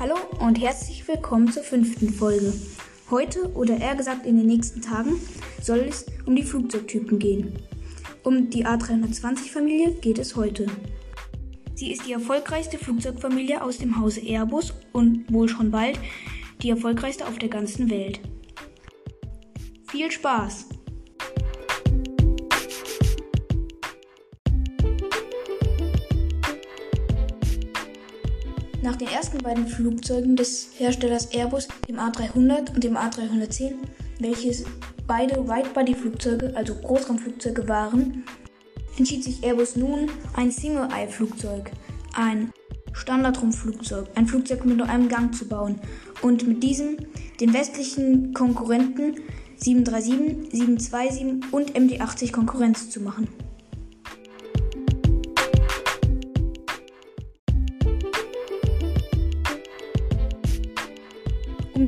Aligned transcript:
Hallo 0.00 0.14
und 0.38 0.58
herzlich 0.58 1.06
willkommen 1.06 1.52
zur 1.52 1.62
fünften 1.62 2.08
Folge. 2.08 2.54
Heute 3.10 3.52
oder 3.52 3.76
eher 3.76 3.94
gesagt 3.94 4.24
in 4.24 4.38
den 4.38 4.46
nächsten 4.46 4.80
Tagen 4.80 5.20
soll 5.60 5.80
es 5.80 6.06
um 6.24 6.34
die 6.34 6.42
Flugzeugtypen 6.42 7.18
gehen. 7.18 7.58
Um 8.22 8.48
die 8.48 8.64
A320-Familie 8.64 9.90
geht 10.00 10.18
es 10.18 10.36
heute. 10.36 10.68
Sie 11.74 11.92
ist 11.92 12.06
die 12.06 12.14
erfolgreichste 12.14 12.78
Flugzeugfamilie 12.78 13.62
aus 13.62 13.76
dem 13.76 14.00
Hause 14.00 14.22
Airbus 14.22 14.72
und 14.94 15.30
wohl 15.30 15.50
schon 15.50 15.70
bald 15.70 16.00
die 16.62 16.70
erfolgreichste 16.70 17.26
auf 17.26 17.36
der 17.36 17.50
ganzen 17.50 17.90
Welt. 17.90 18.20
Viel 19.86 20.10
Spaß! 20.10 20.79
Nach 28.90 28.96
den 28.96 29.06
ersten 29.06 29.38
beiden 29.38 29.68
Flugzeugen 29.68 30.34
des 30.34 30.70
Herstellers 30.76 31.32
Airbus, 31.32 31.68
dem 31.88 32.00
A300 32.00 32.74
und 32.74 32.82
dem 32.82 32.96
A310, 32.96 33.74
welche 34.18 34.64
beide 35.06 35.46
Widebody-Flugzeuge, 35.46 36.56
also 36.56 36.74
Großraumflugzeuge 36.74 37.68
waren, 37.68 38.24
entschied 38.98 39.22
sich 39.22 39.44
Airbus 39.44 39.76
nun, 39.76 40.10
ein 40.34 40.50
Single-Eye-Flugzeug, 40.50 41.70
ein 42.16 42.52
Standardrumpfflugzeug, 42.92 44.08
ein 44.16 44.26
Flugzeug 44.26 44.64
mit 44.64 44.78
nur 44.78 44.88
einem 44.88 45.08
Gang 45.08 45.32
zu 45.32 45.46
bauen 45.46 45.78
und 46.22 46.48
mit 46.48 46.60
diesem 46.60 46.96
den 47.38 47.54
westlichen 47.54 48.34
Konkurrenten 48.34 49.20
737, 49.58 50.50
727 50.50 51.52
und 51.52 51.76
MD-80 51.76 52.32
Konkurrenz 52.32 52.90
zu 52.90 53.00
machen. 53.00 53.28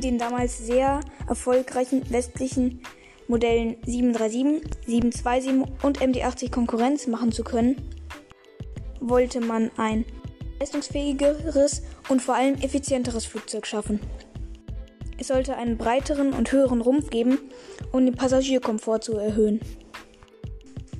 Den 0.03 0.17
damals 0.17 0.57
sehr 0.57 0.99
erfolgreichen 1.27 2.09
westlichen 2.11 2.81
Modellen 3.27 3.77
737, 3.85 4.85
727 4.85 5.83
und 5.83 5.99
MD80 5.99 6.51
Konkurrenz 6.51 7.07
machen 7.07 7.31
zu 7.31 7.43
können, 7.43 7.77
wollte 8.99 9.39
man 9.41 9.71
ein 9.77 10.05
leistungsfähigeres 10.59 11.83
und 12.09 12.21
vor 12.21 12.35
allem 12.35 12.55
effizienteres 12.55 13.25
Flugzeug 13.25 13.65
schaffen. 13.65 13.99
Es 15.17 15.27
sollte 15.27 15.55
einen 15.55 15.77
breiteren 15.77 16.33
und 16.33 16.51
höheren 16.51 16.81
Rumpf 16.81 17.09
geben, 17.09 17.37
um 17.91 18.05
den 18.05 18.15
Passagierkomfort 18.15 18.99
zu 18.99 19.17
erhöhen. 19.17 19.61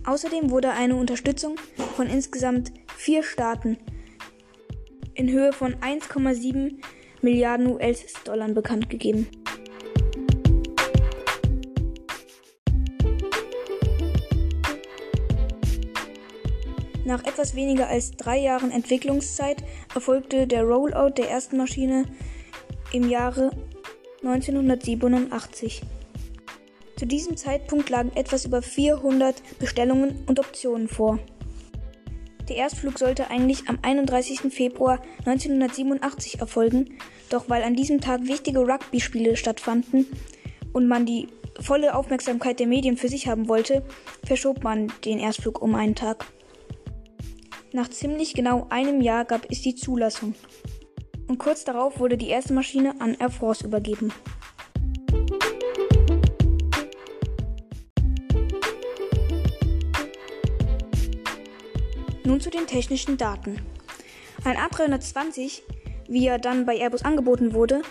Außerdem 0.06 0.50
wurde 0.50 0.72
eine 0.72 0.96
Unterstützung 0.96 1.56
von 1.96 2.08
insgesamt 2.08 2.72
vier 2.96 3.24
Staaten 3.24 3.78
in 5.14 5.30
Höhe 5.30 5.54
von 5.54 5.76
1,7 5.76 6.82
Milliarden 7.24 7.68
US-Dollar 7.74 8.50
bekannt 8.50 8.90
gegeben. 8.90 9.28
Nach 17.06 17.26
etwas 17.26 17.56
weniger 17.56 17.88
als 17.88 18.12
drei 18.12 18.38
Jahren 18.40 18.72
Entwicklungszeit 18.72 19.64
erfolgte 19.94 20.48
der 20.48 20.64
Rollout 20.64 21.12
der 21.18 21.30
ersten 21.30 21.58
Maschine 21.58 22.06
im 22.92 23.10
Jahre 23.10 23.52
1987. 24.24 25.82
Zu 26.96 27.06
diesem 27.06 27.36
Zeitpunkt 27.36 27.90
lagen 27.90 28.12
etwas 28.16 28.46
über 28.46 28.62
400 28.62 29.36
Bestellungen 29.60 30.24
und 30.28 30.40
Optionen 30.40 30.88
vor. 30.88 31.20
Der 32.50 32.58
Erstflug 32.58 33.00
sollte 33.00 33.30
eigentlich 33.30 33.70
am 33.70 33.80
31. 33.82 34.54
Februar 34.54 35.02
1987 35.26 36.40
erfolgen, 36.40 36.98
doch 37.30 37.50
weil 37.50 37.64
an 37.64 37.76
diesem 37.76 38.02
Tag 38.02 38.28
wichtige 38.28 38.60
Rugby-Spiele 38.60 39.38
stattfanden 39.38 40.06
und 40.74 40.88
man 40.88 41.06
die 41.06 41.28
volle 41.62 41.96
Aufmerksamkeit 41.96 42.60
der 42.60 42.68
Medien 42.68 42.98
für 42.98 43.08
sich 43.08 43.28
haben 43.28 43.48
wollte, 43.48 43.84
verschob 44.26 44.64
man 44.64 44.92
den 45.06 45.20
Erstflug 45.20 45.62
um 45.62 45.76
einen 45.76 45.96
Tag. 45.96 46.26
Nach 47.72 47.90
ziemlich 47.90 48.34
genau 48.34 48.68
einem 48.70 49.02
Jahr 49.02 49.26
gab 49.26 49.50
es 49.50 49.62
die 49.62 49.76
Zulassung. 49.76 50.36
Und 51.28 51.38
kurz 51.38 51.64
darauf 51.64 52.00
wurde 52.00 52.18
die 52.18 52.28
erste 52.28 52.54
Maschine 52.54 53.00
an 53.00 53.16
Air 53.20 53.30
Force 53.32 53.62
übergeben. 53.62 54.12
Nun 62.34 62.42
zu 62.42 62.50
den 62.50 62.66
technischen 62.66 63.16
Daten. 63.16 63.62
Ein 64.44 64.58
A320, 64.58 65.62
wie 66.08 66.26
er 66.26 66.40
dann 66.40 66.66
bei 66.66 66.80
Airbus 66.80 67.06
angeboten 67.06 67.54
wurde, 67.54 67.84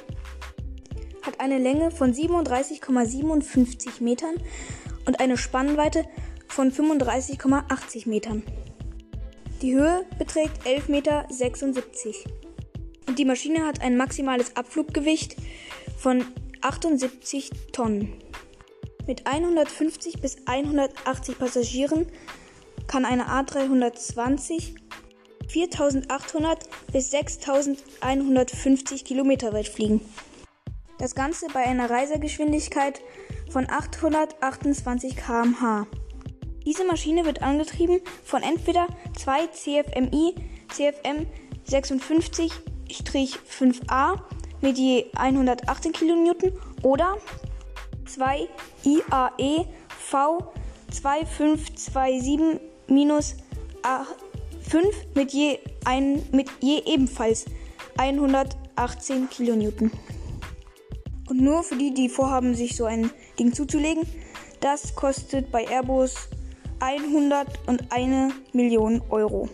hat 1.24 1.38
eine 1.38 1.58
Länge 1.58 1.92
von 1.92 2.12
37,57 2.12 4.02
Metern 4.02 4.34
und 5.06 5.20
eine 5.20 5.36
Spannweite 5.36 6.04
von 6.48 6.72
35,80 6.72 8.08
Metern. 8.08 8.42
Die 9.62 9.74
Höhe 9.74 10.04
beträgt 10.18 10.66
11,76 10.66 10.90
Meter. 10.90 11.24
Und 13.06 13.20
die 13.20 13.24
Maschine 13.24 13.64
hat 13.64 13.80
ein 13.80 13.96
maximales 13.96 14.56
Abfluggewicht 14.56 15.36
von 15.96 16.24
78 16.62 17.52
Tonnen. 17.70 18.14
Mit 19.06 19.24
150 19.24 20.20
bis 20.20 20.38
180 20.46 21.38
Passagieren 21.38 22.08
kann 22.92 23.04
eine 23.06 23.28
A320 23.28 24.74
4800 25.48 26.68
bis 26.92 27.10
6150 27.10 29.06
Kilometer 29.06 29.54
weit 29.54 29.68
fliegen. 29.68 30.02
Das 30.98 31.14
Ganze 31.14 31.46
bei 31.54 31.60
einer 31.60 31.88
Reisegeschwindigkeit 31.88 33.00
von 33.50 33.70
828 33.70 35.16
km/h. 35.16 35.86
Diese 36.66 36.84
Maschine 36.84 37.24
wird 37.24 37.40
angetrieben 37.40 38.02
von 38.24 38.42
entweder 38.42 38.88
zwei 39.18 39.46
CFMI 39.46 40.34
CFM 40.68 41.26
56-5A 41.66 44.20
mit 44.60 44.76
je 44.76 45.06
118 45.16 45.92
kN 45.92 46.30
oder 46.82 47.16
zwei 48.04 48.50
IAE 48.84 49.64
V2527 50.10 52.71
minus 52.92 53.34
5 54.68 55.14
mit 55.14 55.32
je, 55.32 55.58
ein, 55.84 56.22
mit 56.32 56.48
je 56.60 56.82
ebenfalls 56.86 57.46
118 57.96 59.28
Kilonewton. 59.28 59.90
Und 61.28 61.40
nur 61.40 61.62
für 61.62 61.76
die, 61.76 61.92
die 61.92 62.08
vorhaben, 62.08 62.54
sich 62.54 62.76
so 62.76 62.84
ein 62.84 63.10
Ding 63.38 63.52
zuzulegen, 63.52 64.04
das 64.60 64.94
kostet 64.94 65.50
bei 65.50 65.66
Airbus 65.66 66.28
101 66.80 68.34
Millionen 68.52 69.02
Euro. 69.10 69.48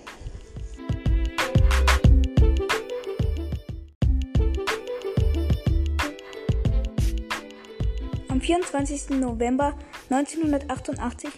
Am 8.29 8.41
24. 8.41 9.11
November 9.11 9.75
1988 10.11 11.31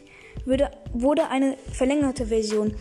wurde 0.46 1.28
eine 1.28 1.56
verlängerte 1.72 2.26
Version 2.26 2.74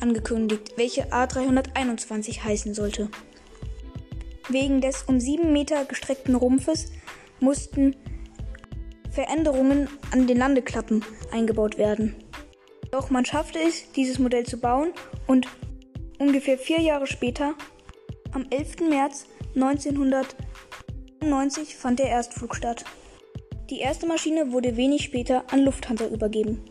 angekündigt, 0.00 0.72
welche 0.76 1.12
A321 1.12 2.44
heißen 2.44 2.74
sollte. 2.74 3.08
Wegen 4.48 4.80
des 4.80 5.02
um 5.02 5.20
7 5.20 5.52
Meter 5.52 5.84
gestreckten 5.84 6.34
Rumpfes 6.34 6.92
mussten 7.40 7.94
Veränderungen 9.10 9.88
an 10.10 10.26
den 10.26 10.38
Landeklappen 10.38 11.04
eingebaut 11.32 11.76
werden. 11.76 12.14
Doch 12.90 13.10
man 13.10 13.24
schaffte 13.24 13.58
es, 13.58 13.92
dieses 13.92 14.18
Modell 14.18 14.46
zu 14.46 14.58
bauen 14.58 14.92
und 15.26 15.48
ungefähr 16.18 16.56
vier 16.56 16.80
Jahre 16.80 17.06
später, 17.06 17.54
am 18.32 18.46
11. 18.50 18.88
März 18.88 19.26
1990, 19.54 21.76
fand 21.76 21.98
der 21.98 22.08
Erstflug 22.08 22.54
statt. 22.54 22.84
Die 23.70 23.80
erste 23.80 24.06
Maschine 24.06 24.52
wurde 24.52 24.76
wenig 24.76 25.04
später 25.04 25.44
an 25.52 25.64
Lufthansa 25.64 26.06
übergeben. 26.06 26.64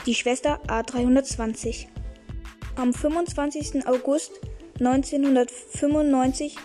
die 0.05 0.16
Schwester 0.16 0.60
A320. 0.66 1.87
Am 2.75 2.93
25. 2.93 3.87
August 3.87 4.32
1995, 4.81 6.56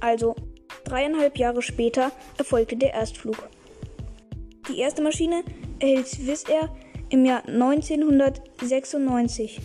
also 0.00 0.36
dreieinhalb 0.84 1.38
Jahre 1.38 1.62
später, 1.62 2.12
erfolgte 2.36 2.76
der 2.76 2.92
Erstflug. 2.92 3.48
Die 4.68 4.80
erste 4.80 5.00
Maschine 5.00 5.44
erhielt 5.78 6.08
Swiss 6.08 6.44
Air 6.44 6.68
im 7.10 7.24
Jahr 7.24 7.44
1996. 7.46 9.60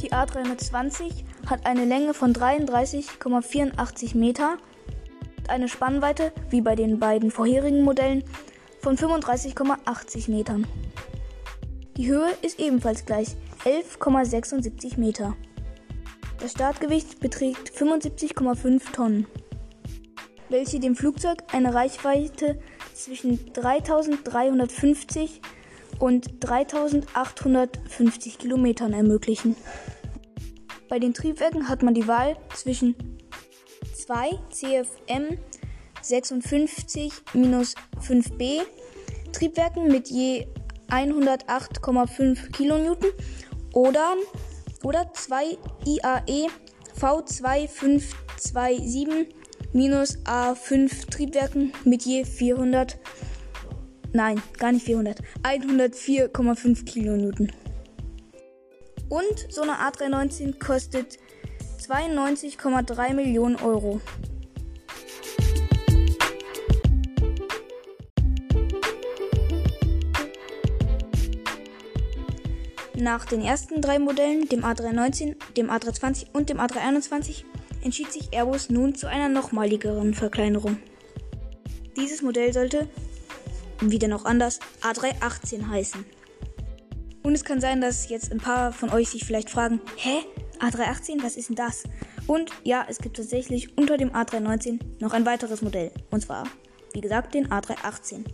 Die 0.00 0.12
A320 0.12 1.24
hat 1.46 1.66
eine 1.66 1.84
Länge 1.84 2.14
von 2.14 2.32
33,84 2.32 4.16
Meter 4.16 4.56
und 5.38 5.50
eine 5.50 5.68
Spannweite, 5.68 6.32
wie 6.48 6.62
bei 6.62 6.74
den 6.74 6.98
beiden 6.98 7.30
vorherigen 7.30 7.82
Modellen, 7.82 8.24
von 8.80 8.96
35,80 8.96 10.30
Metern. 10.30 10.66
Die 11.98 12.08
Höhe 12.08 12.30
ist 12.40 12.58
ebenfalls 12.58 13.04
gleich 13.04 13.36
11,76 13.64 14.98
Meter. 14.98 15.36
Das 16.38 16.52
Startgewicht 16.52 17.20
beträgt 17.20 17.70
75,5 17.70 18.92
Tonnen 18.92 19.26
welche 20.50 20.80
dem 20.80 20.96
Flugzeug 20.96 21.44
eine 21.52 21.74
Reichweite 21.74 22.58
zwischen 22.94 23.52
3350 23.52 25.42
und 25.98 26.44
3850 26.44 28.38
Kilometern 28.38 28.92
ermöglichen. 28.92 29.56
Bei 30.88 30.98
den 30.98 31.14
Triebwerken 31.14 31.68
hat 31.68 31.82
man 31.82 31.94
die 31.94 32.06
Wahl 32.08 32.36
zwischen 32.54 32.96
zwei 33.94 34.30
CFM 34.50 35.38
56-5B 36.02 38.62
Triebwerken 39.32 39.88
mit 39.88 40.08
je 40.08 40.46
108,5 40.88 42.50
Kilonewton 42.50 43.10
oder, 43.72 44.16
oder 44.82 45.12
zwei 45.12 45.56
IAE 45.86 46.48
V2527 47.00 49.28
minus 49.72 50.18
A5 50.24 51.10
Triebwerken 51.10 51.72
mit 51.84 52.04
je 52.04 52.24
400, 52.24 52.98
nein, 54.12 54.42
gar 54.58 54.72
nicht 54.72 54.86
400, 54.86 55.20
104,5 55.42 56.84
Kilonewton. 56.84 57.52
Und 59.08 59.46
so 59.48 59.62
eine 59.62 59.72
A319 59.72 60.58
kostet 60.58 61.18
92,3 61.80 63.14
Millionen 63.14 63.56
Euro. 63.56 64.00
Nach 72.94 73.24
den 73.24 73.40
ersten 73.40 73.80
drei 73.80 73.98
Modellen, 73.98 74.46
dem 74.48 74.62
A319, 74.62 75.36
dem 75.56 75.70
A320 75.70 76.26
und 76.34 76.50
dem 76.50 76.58
A321, 76.58 77.44
entschied 77.82 78.12
sich 78.12 78.32
Airbus 78.32 78.70
nun 78.70 78.94
zu 78.94 79.08
einer 79.08 79.28
nochmaligeren 79.28 80.14
Verkleinerung. 80.14 80.78
Dieses 81.96 82.22
Modell 82.22 82.52
sollte, 82.52 82.88
wieder 83.80 84.08
noch 84.08 84.24
anders, 84.24 84.60
A318 84.82 85.68
heißen. 85.68 86.04
Und 87.22 87.34
es 87.34 87.44
kann 87.44 87.60
sein, 87.60 87.80
dass 87.80 88.08
jetzt 88.08 88.32
ein 88.32 88.38
paar 88.38 88.72
von 88.72 88.90
euch 88.90 89.10
sich 89.10 89.24
vielleicht 89.24 89.50
fragen, 89.50 89.80
hä? 89.96 90.20
A318, 90.58 91.22
was 91.22 91.36
ist 91.36 91.48
denn 91.48 91.56
das? 91.56 91.84
Und 92.26 92.50
ja, 92.64 92.84
es 92.88 92.98
gibt 92.98 93.16
tatsächlich 93.16 93.76
unter 93.78 93.96
dem 93.96 94.10
A319 94.10 94.78
noch 95.00 95.12
ein 95.12 95.26
weiteres 95.26 95.62
Modell. 95.62 95.90
Und 96.10 96.22
zwar, 96.22 96.44
wie 96.92 97.00
gesagt, 97.00 97.34
den 97.34 97.48
A318. 97.48 98.24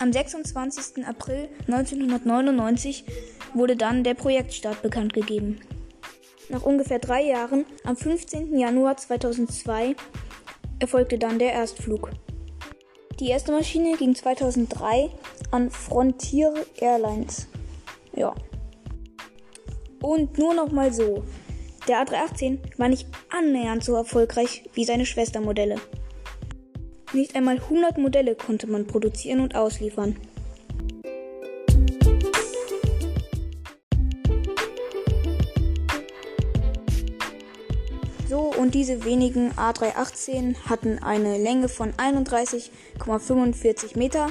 Am 0.00 0.12
26. 0.12 1.06
April 1.06 1.48
1999 1.66 3.04
wurde 3.54 3.76
dann 3.76 4.04
der 4.04 4.14
Projektstart 4.14 4.82
bekannt 4.82 5.12
gegeben. 5.12 5.60
Nach 6.48 6.62
ungefähr 6.62 6.98
drei 6.98 7.22
Jahren, 7.24 7.66
am 7.84 7.96
15. 7.96 8.58
Januar 8.58 8.96
2002, 8.96 9.94
erfolgte 10.78 11.18
dann 11.18 11.38
der 11.38 11.52
Erstflug. 11.52 12.10
Die 13.20 13.28
erste 13.28 13.52
Maschine 13.52 13.96
ging 13.96 14.14
2003 14.14 15.10
an 15.50 15.70
Frontier 15.70 16.54
Airlines. 16.76 17.48
Ja. 18.14 18.34
Und 20.00 20.38
nur 20.38 20.54
noch 20.54 20.70
mal 20.70 20.92
so. 20.92 21.24
Der 21.88 22.04
A318 22.04 22.58
war 22.78 22.88
nicht 22.88 23.08
annähernd 23.30 23.82
so 23.82 23.94
erfolgreich 23.94 24.64
wie 24.74 24.84
seine 24.84 25.04
Schwestermodelle. 25.04 25.76
Nicht 27.12 27.34
einmal 27.34 27.56
100 27.56 27.98
Modelle 27.98 28.34
konnte 28.34 28.66
man 28.66 28.86
produzieren 28.86 29.40
und 29.40 29.54
ausliefern. 29.54 30.16
Und 38.36 38.74
diese 38.74 39.04
wenigen 39.04 39.52
A318 39.52 40.56
hatten 40.68 40.98
eine 40.98 41.38
Länge 41.38 41.70
von 41.70 41.94
31,45 41.94 43.96
Meter, 43.96 44.28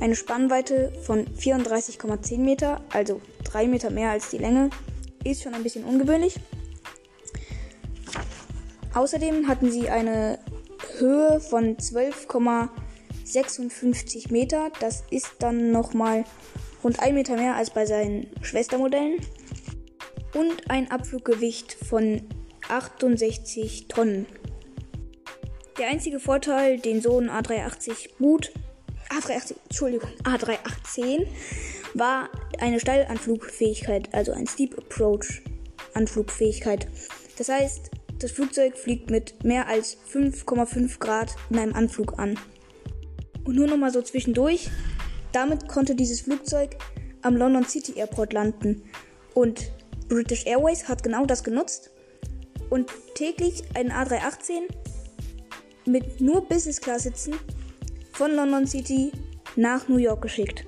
eine 0.00 0.16
Spannweite 0.16 0.92
von 1.02 1.26
34,10 1.26 2.38
Meter, 2.38 2.80
also 2.92 3.20
3 3.44 3.68
Meter 3.68 3.90
mehr 3.90 4.10
als 4.10 4.30
die 4.30 4.38
Länge, 4.38 4.70
ist 5.22 5.44
schon 5.44 5.54
ein 5.54 5.62
bisschen 5.62 5.84
ungewöhnlich. 5.84 6.40
Außerdem 8.94 9.46
hatten 9.46 9.70
sie 9.70 9.90
eine 9.90 10.40
Höhe 10.98 11.38
von 11.38 11.76
12,56 11.76 14.32
Meter, 14.32 14.72
das 14.80 15.04
ist 15.10 15.34
dann 15.38 15.70
nochmal 15.70 16.24
rund 16.82 16.98
1 16.98 17.14
Meter 17.14 17.36
mehr 17.36 17.54
als 17.54 17.70
bei 17.70 17.86
seinen 17.86 18.26
Schwestermodellen. 18.42 19.20
Und 20.34 20.68
ein 20.68 20.90
Abfluggewicht 20.90 21.72
von 21.72 22.22
68 22.68 23.88
Tonnen. 23.88 24.26
Der 25.78 25.88
einzige 25.88 26.20
Vorteil, 26.20 26.78
den 26.78 27.02
so 27.02 27.18
ein 27.18 27.30
A380 27.30 28.10
Boot, 28.18 28.52
A380, 29.10 29.56
Entschuldigung, 29.64 30.10
A318, 30.24 31.26
war 31.94 32.30
eine 32.58 32.80
Steilanflugfähigkeit, 32.80 34.12
also 34.12 34.32
ein 34.32 34.46
Steep 34.46 34.76
Approach 34.78 35.42
Anflugfähigkeit. 35.94 36.88
Das 37.38 37.48
heißt, 37.48 37.90
das 38.18 38.30
Flugzeug 38.32 38.76
fliegt 38.78 39.10
mit 39.10 39.44
mehr 39.44 39.68
als 39.68 39.98
5,5 40.12 40.98
Grad 40.98 41.36
in 41.50 41.58
einem 41.58 41.74
Anflug 41.74 42.18
an. 42.18 42.38
Und 43.44 43.56
nur 43.56 43.66
noch 43.66 43.76
mal 43.76 43.92
so 43.92 44.02
zwischendurch, 44.02 44.70
damit 45.32 45.68
konnte 45.68 45.94
dieses 45.94 46.22
Flugzeug 46.22 46.76
am 47.22 47.36
London 47.36 47.64
City 47.64 47.98
Airport 47.98 48.32
landen. 48.32 48.82
Und 49.34 49.70
British 50.08 50.46
Airways 50.46 50.88
hat 50.88 51.02
genau 51.02 51.26
das 51.26 51.44
genutzt 51.44 51.90
und 52.70 52.90
täglich 53.14 53.62
einen 53.74 53.90
A318 53.90 54.62
mit 55.86 56.20
nur 56.20 56.46
Business 56.46 56.80
Class 56.80 57.04
Sitzen 57.04 57.34
von 58.12 58.34
London 58.34 58.66
City 58.66 59.12
nach 59.56 59.88
New 59.88 59.98
York 59.98 60.22
geschickt. 60.22 60.66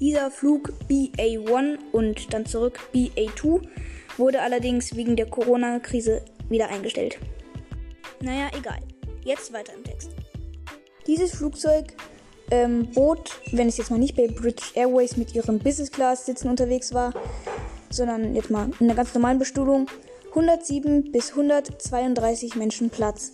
Dieser 0.00 0.30
Flug 0.30 0.72
BA1 0.88 1.78
und 1.92 2.32
dann 2.32 2.46
zurück 2.46 2.80
BA2 2.92 3.62
wurde 4.18 4.40
allerdings 4.40 4.96
wegen 4.96 5.16
der 5.16 5.26
Corona-Krise 5.26 6.22
wieder 6.48 6.68
eingestellt. 6.68 7.18
Naja, 8.20 8.50
egal. 8.56 8.78
Jetzt 9.24 9.52
weiter 9.52 9.72
im 9.74 9.84
Text. 9.84 10.10
Dieses 11.06 11.34
Flugzeug 11.34 11.94
ähm, 12.50 12.90
bot, 12.92 13.40
wenn 13.52 13.68
es 13.68 13.76
jetzt 13.76 13.90
mal 13.90 13.98
nicht 13.98 14.16
bei 14.16 14.26
British 14.26 14.72
Airways 14.74 15.16
mit 15.16 15.34
ihren 15.34 15.58
Business 15.58 15.90
Class 15.90 16.26
Sitzen 16.26 16.48
unterwegs 16.48 16.92
war, 16.92 17.14
sondern 17.90 18.34
jetzt 18.34 18.50
mal 18.50 18.70
in 18.80 18.86
einer 18.86 18.94
ganz 18.94 19.14
normalen 19.14 19.38
Bestuhlung, 19.38 19.86
107 20.34 21.12
bis 21.12 21.30
132 21.30 22.56
Menschen 22.56 22.90
Platz. 22.90 23.30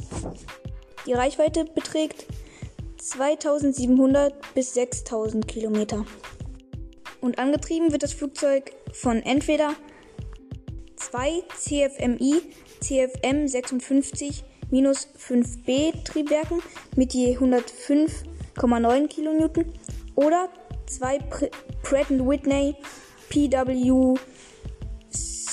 Die 1.06 1.14
Reichweite 1.14 1.64
beträgt 1.64 2.26
2700 2.98 4.34
bis 4.54 4.74
6000 4.74 5.48
Kilometer. 5.48 6.04
Und 7.22 7.38
angetrieben 7.38 7.92
wird 7.92 8.02
das 8.02 8.12
Flugzeug 8.12 8.72
von 8.92 9.22
entweder 9.22 9.74
zwei 10.96 11.42
CFMI 11.56 12.42
CFM 12.80 13.48
56 13.48 14.44
5B 14.70 16.04
Triebwerken 16.04 16.62
mit 16.96 17.14
je 17.14 17.36
105,9 17.36 19.08
Kilonewton 19.08 19.64
oder 20.16 20.50
zwei 20.86 21.18
Pratt 21.82 22.10
Whitney 22.10 22.76
PW 23.30 24.18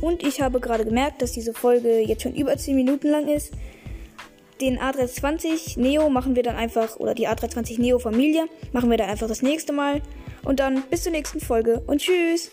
Und 0.00 0.22
ich 0.22 0.40
habe 0.42 0.60
gerade 0.60 0.84
gemerkt, 0.84 1.22
dass 1.22 1.32
diese 1.32 1.54
Folge 1.54 1.98
jetzt 2.00 2.22
schon 2.22 2.34
über 2.34 2.56
10 2.56 2.76
Minuten 2.76 3.08
lang 3.08 3.26
ist. 3.26 3.52
Den 4.64 4.80
A320 4.80 5.78
Neo 5.78 6.08
machen 6.08 6.34
wir 6.36 6.42
dann 6.42 6.56
einfach, 6.56 6.96
oder 6.96 7.14
die 7.14 7.28
A320 7.28 7.78
Neo 7.78 7.98
Familie 7.98 8.46
machen 8.72 8.88
wir 8.88 8.96
dann 8.96 9.10
einfach 9.10 9.28
das 9.28 9.42
nächste 9.42 9.74
Mal. 9.74 10.00
Und 10.42 10.58
dann 10.58 10.80
bis 10.84 11.02
zur 11.02 11.12
nächsten 11.12 11.38
Folge 11.38 11.82
und 11.86 12.00
tschüss! 12.00 12.50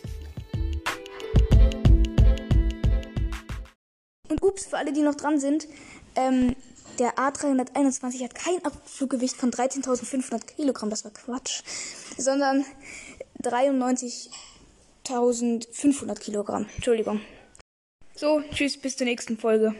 Und 4.27 4.43
ups, 4.43 4.65
für 4.65 4.77
alle, 4.77 4.91
die 4.91 5.03
noch 5.03 5.15
dran 5.15 5.39
sind, 5.39 5.69
ähm, 6.17 6.53
der 6.99 7.15
A321 7.15 8.25
hat 8.25 8.35
kein 8.35 8.61
Abfluggewicht 8.65 9.37
von 9.37 9.49
13.500 9.49 10.47
Kilogramm, 10.57 10.89
das 10.89 11.05
war 11.05 11.11
Quatsch, 11.11 11.61
sondern 12.17 12.65
93.500 13.41 16.19
Kilogramm. 16.19 16.65
Entschuldigung. 16.75 17.21
So, 18.15 18.41
tschüss, 18.53 18.75
bis 18.75 18.97
zur 18.97 19.05
nächsten 19.05 19.37
Folge. 19.37 19.73